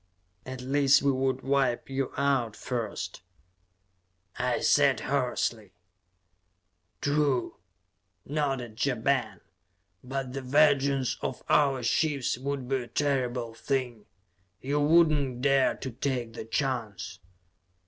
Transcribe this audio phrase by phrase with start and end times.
[0.47, 3.21] "At least, we would wipe you out first,"
[4.39, 5.73] I said hoarsely.
[7.01, 7.57] "True,"
[8.25, 9.41] nodded Ja Ben.
[10.03, 14.07] "But the vengeance of our ships would be a terrible thing!
[14.59, 17.19] You would not dare to take the chance!"